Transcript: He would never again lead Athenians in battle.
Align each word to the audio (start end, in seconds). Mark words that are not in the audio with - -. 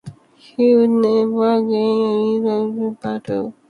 He 0.35 0.73
would 0.73 0.89
never 0.89 1.57
again 1.59 1.69
lead 1.69 2.45
Athenians 2.49 2.77
in 2.79 2.93
battle. 2.95 3.53